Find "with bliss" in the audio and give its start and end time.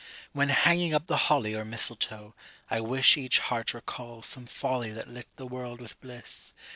5.79-6.53